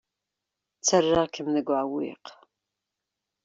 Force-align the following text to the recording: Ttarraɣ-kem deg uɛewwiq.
Ttarraɣ-kem 0.77 1.47
deg 1.55 1.67
uɛewwiq. 1.73 2.25